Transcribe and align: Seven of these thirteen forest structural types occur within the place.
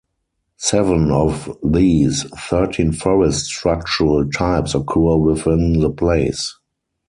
Seven 0.57 1.11
of 1.11 1.55
these 1.63 2.23
thirteen 2.35 2.91
forest 2.91 3.45
structural 3.45 4.27
types 4.31 4.73
occur 4.73 5.15
within 5.17 5.73
the 5.73 5.91
place. 5.91 6.55